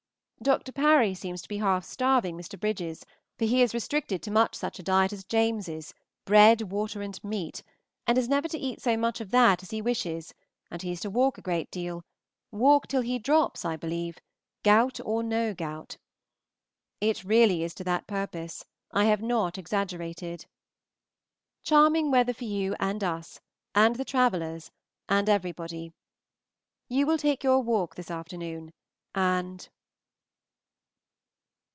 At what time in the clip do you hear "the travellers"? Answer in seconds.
23.95-24.71